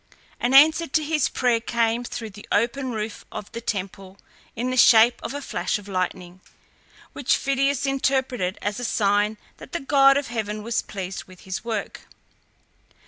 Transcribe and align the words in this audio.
An 0.39 0.55
answer 0.55 0.87
to 0.87 1.03
his 1.03 1.29
prayer 1.29 1.59
came 1.59 2.03
through 2.03 2.31
the 2.31 2.47
open 2.51 2.89
roof 2.89 3.23
of 3.31 3.51
the 3.51 3.61
temple 3.61 4.17
in 4.55 4.71
the 4.71 4.75
shape 4.75 5.21
of 5.21 5.35
a 5.35 5.43
flash 5.43 5.77
of 5.77 5.87
lightning, 5.87 6.41
which 7.13 7.35
Phidias 7.37 7.85
interpreted 7.85 8.57
as 8.63 8.79
a 8.79 8.83
sign 8.83 9.37
that 9.57 9.73
the 9.73 9.79
god 9.79 10.17
of 10.17 10.29
heaven 10.29 10.63
was 10.63 10.81
pleased 10.81 11.25
with 11.25 11.41
his 11.41 11.63
work. 11.63 12.07